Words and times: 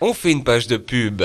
on 0.00 0.12
fait 0.12 0.32
une 0.32 0.44
page 0.44 0.66
de 0.66 0.76
pub. 0.76 1.22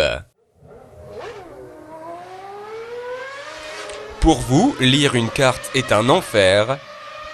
Pour 4.20 4.40
vous, 4.40 4.76
lire 4.80 5.16
une 5.16 5.30
carte 5.30 5.72
est 5.74 5.92
un 5.92 6.08
enfer. 6.10 6.78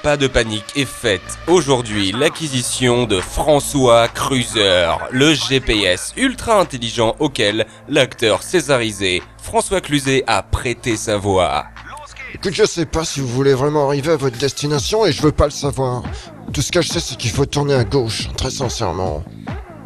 Pas 0.04 0.16
de 0.16 0.28
panique 0.28 0.74
est 0.76 0.86
faite. 0.86 1.22
Aujourd'hui, 1.48 2.12
l'acquisition 2.12 3.06
de 3.06 3.20
François 3.20 4.08
Cruiser, 4.08 4.90
le 5.12 5.34
GPS 5.34 6.14
ultra 6.16 6.60
intelligent 6.60 7.16
auquel 7.20 7.66
l'acteur 7.90 8.42
césarisé 8.42 9.22
François 9.42 9.82
Cluzet 9.82 10.24
a 10.28 10.44
prêté 10.44 10.96
sa 10.96 11.18
voix. 11.18 11.66
Écoute, 12.34 12.54
je 12.54 12.66
sais 12.66 12.86
pas 12.86 13.04
si 13.04 13.20
vous 13.20 13.28
voulez 13.28 13.54
vraiment 13.54 13.88
arriver 13.88 14.12
à 14.12 14.18
votre 14.18 14.38
destination 14.38 15.06
et 15.06 15.12
je 15.12 15.22
veux 15.22 15.32
pas 15.32 15.46
le 15.46 15.52
savoir. 15.52 16.04
Tout 16.54 16.62
ce 16.62 16.72
que 16.72 16.82
je 16.82 16.90
sais, 16.90 17.00
c'est 17.00 17.18
qu'il 17.18 17.32
faut 17.32 17.46
tourner 17.46 17.74
à 17.74 17.84
gauche, 17.84 18.30
très 18.38 18.52
sincèrement. 18.52 19.24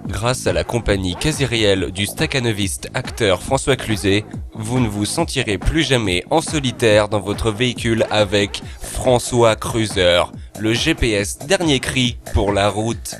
Grâce 0.08 0.48
à 0.48 0.54
la 0.54 0.64
compagnie 0.64 1.16
quasi 1.16 1.46
réelle 1.46 1.92
du 1.92 2.06
staccanoviste 2.06 2.90
acteur 2.94 3.42
François 3.42 3.76
Cluzet, 3.76 4.26
vous 4.54 4.80
ne 4.80 4.88
vous 4.88 5.06
sentirez 5.06 5.58
plus 5.58 5.84
jamais 5.84 6.24
en 6.30 6.42
solitaire 6.42 7.08
dans 7.08 7.20
votre 7.20 7.52
véhicule 7.52 8.06
avec 8.10 8.62
François 8.82 9.56
Cruiser, 9.56 10.24
le 10.60 10.74
GPS 10.74 11.40
dernier 11.40 11.80
cri 11.80 12.18
pour 12.34 12.52
la 12.52 12.70
route. 12.70 13.16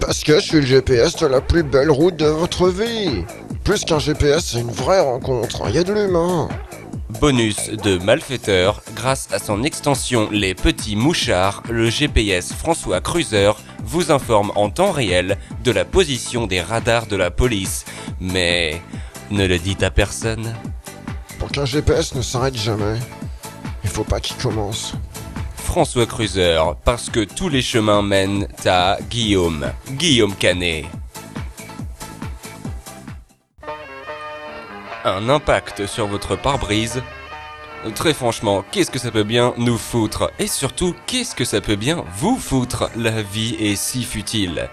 Parce 0.00 0.24
que 0.24 0.40
je 0.40 0.44
suis 0.44 0.60
le 0.60 0.66
GPS 0.66 1.16
de 1.16 1.26
la 1.26 1.40
plus 1.40 1.62
belle 1.62 1.90
route 1.90 2.16
de 2.16 2.26
votre 2.26 2.68
vie. 2.68 3.24
Plus 3.64 3.84
qu'un 3.84 4.00
GPS, 4.00 4.46
c'est 4.46 4.60
une 4.60 4.70
vraie 4.70 5.00
rencontre. 5.00 5.62
Il 5.68 5.74
y 5.74 5.78
a 5.78 5.84
de 5.84 5.92
l'humain. 5.92 6.48
Bonus 7.20 7.70
de 7.70 7.98
malfaiteur, 7.98 8.82
grâce 8.96 9.28
à 9.32 9.38
son 9.38 9.62
extension 9.62 10.28
Les 10.32 10.54
Petits 10.54 10.96
Mouchards, 10.96 11.62
le 11.70 11.88
GPS 11.88 12.52
François 12.52 13.00
Cruiser 13.00 13.52
vous 13.82 14.10
informe 14.10 14.52
en 14.54 14.70
temps 14.70 14.92
réel 14.92 15.38
de 15.64 15.70
la 15.70 15.84
position 15.84 16.46
des 16.46 16.60
radars 16.60 17.06
de 17.06 17.16
la 17.16 17.30
police. 17.30 17.84
Mais 18.20 18.80
ne 19.30 19.46
le 19.46 19.58
dites 19.58 19.82
à 19.82 19.90
personne. 19.90 20.54
Pour 21.38 21.50
qu'un 21.50 21.64
GPS 21.64 22.14
ne 22.14 22.22
s'arrête 22.22 22.56
jamais, 22.56 22.98
il 23.82 23.90
faut 23.90 24.04
pas 24.04 24.20
qu'il 24.20 24.36
commence. 24.36 24.94
François 25.56 26.06
Cruiser, 26.06 26.60
parce 26.84 27.08
que 27.08 27.24
tous 27.24 27.48
les 27.48 27.62
chemins 27.62 28.02
mènent 28.02 28.46
à 28.66 28.98
Guillaume. 29.08 29.72
Guillaume 29.92 30.34
Canet. 30.34 30.84
Un 35.04 35.28
impact 35.28 35.86
sur 35.86 36.06
votre 36.06 36.36
pare-brise 36.36 37.02
Très 37.90 38.14
franchement, 38.14 38.64
qu'est-ce 38.70 38.92
que 38.92 39.00
ça 39.00 39.10
peut 39.10 39.24
bien 39.24 39.54
nous 39.58 39.76
foutre? 39.76 40.30
Et 40.38 40.46
surtout, 40.46 40.94
qu'est-ce 41.08 41.34
que 41.34 41.44
ça 41.44 41.60
peut 41.60 41.74
bien 41.74 42.04
vous 42.16 42.36
foutre 42.36 42.88
La 42.96 43.22
vie 43.22 43.56
est 43.58 43.74
si 43.74 44.04
futile? 44.04 44.68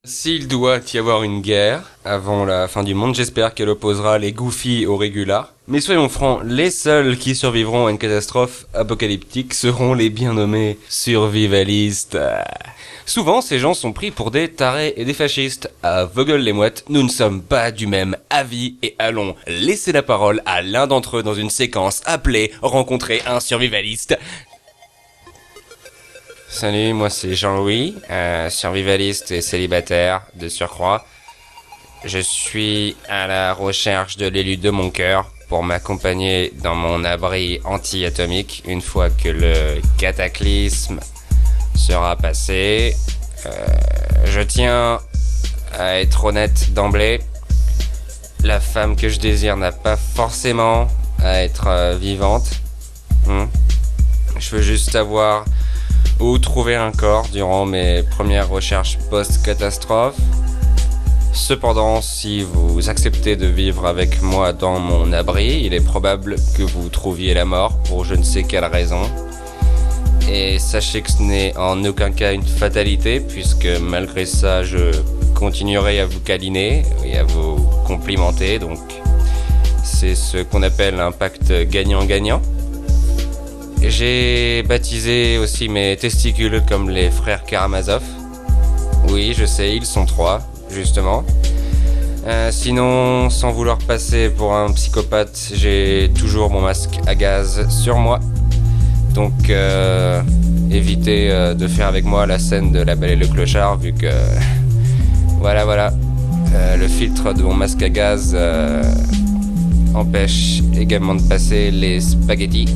S'il 0.06 0.48
doit 0.48 0.80
y 0.92 0.98
avoir 0.98 1.22
une 1.22 1.40
guerre 1.40 1.82
avant 2.04 2.44
la 2.44 2.68
fin 2.68 2.82
du 2.82 2.92
monde, 2.92 3.14
j'espère 3.14 3.54
qu'elle 3.54 3.70
opposera 3.70 4.18
les 4.18 4.32
Goofy 4.32 4.84
aux 4.84 4.98
Regulars. 4.98 5.54
Mais 5.66 5.80
soyons 5.80 6.10
francs, 6.10 6.42
les 6.44 6.70
seuls 6.70 7.16
qui 7.16 7.34
survivront 7.34 7.86
à 7.86 7.90
une 7.90 7.96
catastrophe 7.96 8.66
apocalyptique 8.74 9.54
seront 9.54 9.94
les 9.94 10.10
bien 10.10 10.34
nommés 10.34 10.78
survivalistes. 10.90 12.18
Souvent, 13.06 13.40
ces 13.40 13.58
gens 13.58 13.72
sont 13.72 13.94
pris 13.94 14.10
pour 14.10 14.30
des 14.30 14.48
tarés 14.50 14.92
et 14.98 15.06
des 15.06 15.14
fascistes. 15.14 15.70
À 15.82 16.04
Vogel 16.04 16.42
les 16.42 16.52
mouettes, 16.52 16.84
nous 16.90 17.02
ne 17.02 17.08
sommes 17.08 17.40
pas 17.40 17.70
du 17.70 17.86
même 17.86 18.14
avis 18.28 18.74
et 18.82 18.94
allons 18.98 19.34
laisser 19.46 19.92
la 19.92 20.02
parole 20.02 20.42
à 20.44 20.60
l'un 20.60 20.86
d'entre 20.86 21.16
eux 21.18 21.22
dans 21.22 21.32
une 21.32 21.48
séquence 21.48 22.02
appelée 22.04 22.52
Rencontrer 22.60 23.22
un 23.26 23.40
survivaliste. 23.40 24.18
Salut, 26.54 26.92
moi 26.92 27.10
c'est 27.10 27.34
Jean-Louis, 27.34 27.96
euh, 28.12 28.48
survivaliste 28.48 29.32
et 29.32 29.40
célibataire 29.40 30.22
de 30.36 30.48
surcroît. 30.48 31.04
Je 32.04 32.20
suis 32.20 32.96
à 33.08 33.26
la 33.26 33.52
recherche 33.52 34.18
de 34.18 34.28
l'élu 34.28 34.56
de 34.56 34.70
mon 34.70 34.90
cœur 34.90 35.32
pour 35.48 35.64
m'accompagner 35.64 36.52
dans 36.62 36.76
mon 36.76 37.02
abri 37.02 37.58
anti-atomique 37.64 38.62
une 38.68 38.82
fois 38.82 39.10
que 39.10 39.28
le 39.28 39.82
cataclysme 39.98 41.00
sera 41.74 42.14
passé. 42.14 42.94
Euh, 43.46 43.50
je 44.24 44.40
tiens 44.40 45.00
à 45.76 45.98
être 45.98 46.24
honnête 46.24 46.72
d'emblée. 46.72 47.18
La 48.44 48.60
femme 48.60 48.94
que 48.94 49.08
je 49.08 49.18
désire 49.18 49.56
n'a 49.56 49.72
pas 49.72 49.96
forcément 49.96 50.86
à 51.20 51.42
être 51.42 51.66
euh, 51.66 51.96
vivante. 51.96 52.48
Hmm. 53.26 53.46
Je 54.38 54.54
veux 54.54 54.62
juste 54.62 54.92
savoir 54.92 55.44
où 56.20 56.38
trouver 56.38 56.76
un 56.76 56.92
corps 56.92 57.26
durant 57.32 57.66
mes 57.66 58.02
premières 58.02 58.48
recherches 58.48 58.98
post-catastrophe. 59.10 60.16
Cependant, 61.32 62.00
si 62.00 62.42
vous 62.42 62.88
acceptez 62.88 63.36
de 63.36 63.46
vivre 63.46 63.86
avec 63.86 64.22
moi 64.22 64.52
dans 64.52 64.78
mon 64.78 65.12
abri, 65.12 65.62
il 65.64 65.74
est 65.74 65.84
probable 65.84 66.36
que 66.56 66.62
vous 66.62 66.88
trouviez 66.88 67.34
la 67.34 67.44
mort 67.44 67.76
pour 67.82 68.04
je 68.04 68.14
ne 68.14 68.22
sais 68.22 68.44
quelle 68.44 68.64
raison. 68.64 69.02
Et 70.30 70.58
sachez 70.58 71.02
que 71.02 71.10
ce 71.10 71.22
n'est 71.22 71.56
en 71.56 71.84
aucun 71.84 72.12
cas 72.12 72.32
une 72.32 72.44
fatalité, 72.44 73.20
puisque 73.20 73.68
malgré 73.80 74.26
ça, 74.26 74.62
je 74.62 74.92
continuerai 75.34 76.00
à 76.00 76.06
vous 76.06 76.20
câliner 76.20 76.84
et 77.04 77.18
à 77.18 77.24
vous 77.24 77.56
complimenter. 77.86 78.58
Donc, 78.58 78.78
c'est 79.82 80.14
ce 80.14 80.38
qu'on 80.38 80.62
appelle 80.62 81.00
un 81.00 81.12
pacte 81.12 81.52
gagnant-gagnant. 81.68 82.40
J'ai 83.88 84.62
baptisé 84.62 85.38
aussi 85.38 85.68
mes 85.68 85.96
testicules 85.96 86.62
comme 86.68 86.90
les 86.90 87.10
frères 87.10 87.44
Karamazov. 87.44 88.02
Oui, 89.10 89.34
je 89.36 89.44
sais, 89.44 89.76
ils 89.76 89.84
sont 89.84 90.06
trois, 90.06 90.40
justement. 90.70 91.24
Euh, 92.26 92.50
sinon, 92.50 93.28
sans 93.28 93.52
vouloir 93.52 93.78
passer 93.78 94.30
pour 94.30 94.54
un 94.54 94.72
psychopathe, 94.72 95.52
j'ai 95.54 96.10
toujours 96.18 96.50
mon 96.50 96.62
masque 96.62 96.98
à 97.06 97.14
gaz 97.14 97.68
sur 97.68 97.98
moi. 97.98 98.20
Donc, 99.12 99.50
euh, 99.50 100.22
évitez 100.70 101.30
euh, 101.30 101.54
de 101.54 101.68
faire 101.68 101.86
avec 101.86 102.04
moi 102.04 102.26
la 102.26 102.38
scène 102.38 102.72
de 102.72 102.80
la 102.80 102.94
belle 102.96 103.10
et 103.10 103.16
le 103.16 103.26
clochard, 103.26 103.76
vu 103.76 103.92
que. 103.92 104.10
voilà, 105.40 105.64
voilà. 105.64 105.92
Le 106.78 106.86
filtre 106.86 107.32
de 107.34 107.42
mon 107.42 107.54
masque 107.54 107.82
à 107.82 107.88
gaz 107.88 108.36
empêche 109.92 110.62
également 110.76 111.16
de 111.16 111.22
passer 111.22 111.72
les 111.72 112.00
spaghettis. 112.00 112.68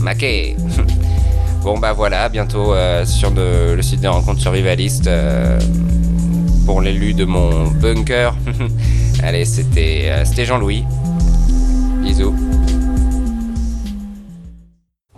Maquet 0.00 0.56
Bon 1.62 1.78
bah 1.78 1.92
voilà, 1.92 2.28
bientôt 2.30 2.74
sur 3.04 3.30
le 3.30 3.82
site 3.82 4.00
des 4.00 4.08
rencontres 4.08 4.40
survivalistes 4.40 5.10
pour 6.64 6.80
l'élu 6.80 7.12
de 7.12 7.26
mon 7.26 7.66
bunker. 7.66 8.34
Allez, 9.22 9.44
c'était 9.44 10.10
c'était 10.24 10.46
Jean-Louis. 10.46 10.84
Bisous. 12.02 12.34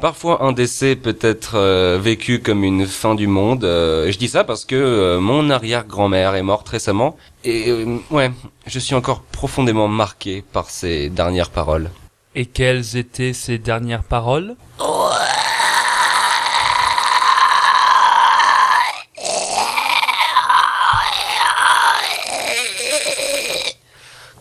Parfois, 0.03 0.43
un 0.43 0.51
décès 0.51 0.97
peut 0.97 1.17
être 1.21 1.55
euh, 1.55 1.97
vécu 2.03 2.41
comme 2.41 2.65
une 2.65 2.89
fin 2.89 3.15
du 3.15 3.29
monde. 3.29 3.63
Euh, 3.63 4.11
je 4.11 4.19
dis 4.19 4.27
ça 4.27 4.43
parce 4.43 4.65
que 4.65 4.75
euh, 4.75 5.21
mon 5.21 5.49
arrière-grand-mère 5.49 6.35
est 6.35 6.43
morte 6.43 6.69
récemment 6.69 7.17
et 7.45 7.73
ouais, 8.11 8.33
je 8.67 8.81
suis 8.81 8.97
encore 8.97 9.23
profondément 9.23 9.87
marqué 9.87 10.43
par 10.53 10.71
ses 10.71 11.09
dernières 11.09 11.51
paroles. 11.51 11.89
Et 12.35 12.47
quelles 12.47 12.97
étaient 12.97 13.33
ses 13.35 13.59
dernières 13.59 14.05
paroles 14.05 14.57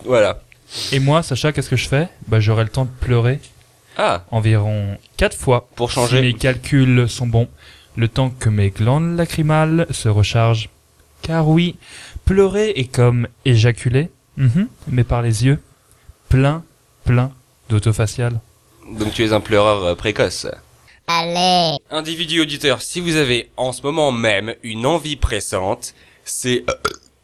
Voilà. 0.05 0.39
Et 0.91 0.99
moi, 0.99 1.23
Sacha, 1.23 1.51
qu'est-ce 1.51 1.69
que 1.69 1.75
je 1.75 1.87
fais 1.87 2.07
Bah, 2.27 2.39
j'aurai 2.39 2.63
le 2.63 2.69
temps 2.69 2.85
de 2.85 2.89
pleurer 2.99 3.39
Ah, 3.97 4.23
environ 4.31 4.97
quatre 5.17 5.37
fois. 5.37 5.67
pour 5.75 5.91
changer. 5.91 6.17
Si 6.17 6.23
mes 6.23 6.33
calculs 6.33 7.07
sont 7.09 7.27
bons, 7.27 7.47
le 7.95 8.07
temps 8.07 8.29
que 8.29 8.49
mes 8.49 8.69
glandes 8.69 9.15
lacrymales 9.17 9.85
se 9.91 10.09
rechargent. 10.09 10.69
Car 11.21 11.47
oui, 11.47 11.77
pleurer 12.25 12.71
est 12.75 12.91
comme 12.93 13.27
éjaculer, 13.45 14.09
mhm, 14.37 14.67
mais 14.87 15.03
par 15.03 15.21
les 15.21 15.45
yeux, 15.45 15.61
plein, 16.29 16.63
plein 17.05 17.31
d'autofacial. 17.71 18.39
Donc 18.87 19.13
tu 19.13 19.23
es 19.23 19.33
un 19.33 19.39
pleureur 19.39 19.83
euh, 19.83 19.95
précoce. 19.95 20.47
Allez, 21.07 21.77
Individu 21.89 22.41
auditeur, 22.41 22.81
si 22.81 22.99
vous 22.99 23.15
avez 23.15 23.49
en 23.57 23.73
ce 23.73 23.81
moment 23.81 24.11
même 24.11 24.53
une 24.63 24.85
envie 24.85 25.15
pressante, 25.15 25.93
c'est 26.23 26.63
euh, 26.69 26.73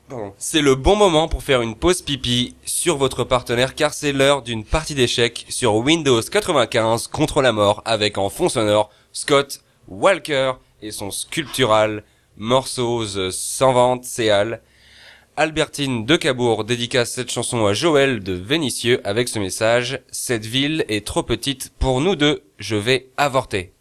pardon, 0.10 0.34
c'est 0.38 0.62
le 0.62 0.76
bon 0.76 0.96
moment 0.96 1.28
pour 1.28 1.44
faire 1.44 1.62
une 1.62 1.76
pause 1.76 2.02
pipi 2.02 2.56
sur 2.66 2.98
votre 2.98 3.24
partenaire 3.24 3.76
car 3.76 3.94
c'est 3.94 4.14
l'heure 4.14 4.42
d'une 4.42 4.66
partie 4.66 4.96
d'échecs 4.96 5.46
sur 5.50 5.76
Windows 5.76 6.22
95 6.22 7.08
contre 7.08 7.42
la 7.42 7.52
mort 7.52 7.82
avec 7.86 8.18
en 8.18 8.30
fond 8.30 8.50
sonore 8.50 8.90
Scott 9.14 9.62
Walker 9.88 10.54
et 10.82 10.92
son 10.92 11.12
sculptural 11.12 12.04
Morceaux 12.38 13.32
sans 13.32 13.74
vente 13.74 14.06
Céal. 14.06 14.62
Albertine 15.40 16.04
de 16.04 16.16
Cabourg 16.16 16.64
dédicace 16.64 17.12
cette 17.12 17.30
chanson 17.30 17.68
à 17.68 17.74
Joël 17.74 18.24
de 18.24 18.34
Vénitieux 18.34 19.02
avec 19.04 19.28
ce 19.30 19.38
message 19.38 20.00
Cette 20.10 20.48
ville 20.48 20.84
est 20.90 21.06
trop 21.06 21.22
petite 21.22 21.72
pour 21.78 22.02
nous 22.02 22.16
deux, 22.16 22.42
je 22.58 22.76
vais 22.76 23.10
avorter. 23.18 23.77